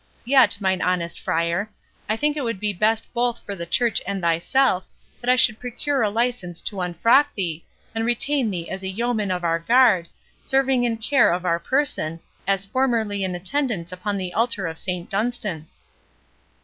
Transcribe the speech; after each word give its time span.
Yet, 0.25 0.57
mine 0.59 0.81
honest 0.81 1.19
Friar, 1.19 1.69
I 2.09 2.17
think 2.17 2.35
it 2.35 2.43
would 2.43 2.59
be 2.59 2.73
best 2.73 3.05
both 3.13 3.39
for 3.45 3.55
the 3.55 3.67
church 3.67 4.01
and 4.07 4.19
thyself, 4.19 4.87
that 5.21 5.29
I 5.29 5.35
should 5.35 5.59
procure 5.59 6.01
a 6.01 6.09
license 6.09 6.59
to 6.61 6.81
unfrock 6.81 7.31
thee, 7.35 7.63
and 7.93 8.03
retain 8.03 8.49
thee 8.49 8.67
as 8.67 8.81
a 8.81 8.87
yeoman 8.87 9.29
of 9.29 9.43
our 9.43 9.59
guard, 9.59 10.07
serving 10.41 10.85
in 10.85 10.97
care 10.97 11.31
of 11.31 11.45
our 11.45 11.59
person, 11.59 12.19
as 12.47 12.65
formerly 12.65 13.23
in 13.23 13.35
attendance 13.35 13.91
upon 13.91 14.17
the 14.17 14.33
altar 14.33 14.65
of 14.65 14.79
Saint 14.79 15.07
Dunstan." 15.07 15.67